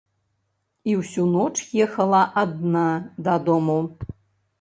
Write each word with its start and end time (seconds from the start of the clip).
І 0.91 0.95
ўсю 1.01 1.25
ноч 1.33 1.53
ехала 1.85 2.21
адна 2.45 2.87
дадому. 3.29 3.77